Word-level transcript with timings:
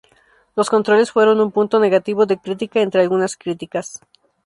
Los 0.55 0.71
controles 0.71 1.11
fueron 1.11 1.39
un 1.41 1.51
punto 1.51 1.79
negativo 1.79 2.25
de 2.25 2.39
crítica 2.39 2.79
entre 2.81 3.01
algunas 3.01 3.37
críticas. 3.37 3.99